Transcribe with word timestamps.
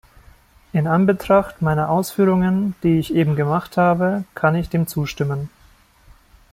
In 0.73 0.87
Anbetracht 0.87 1.61
meiner 1.61 1.91
Ausführungen, 1.91 2.73
die 2.81 2.97
ich 2.97 3.13
eben 3.13 3.35
gemacht 3.35 3.77
habe, 3.77 4.23
kann 4.33 4.55
ich 4.55 4.67
dem 4.67 4.87
zustimmen. 4.87 5.49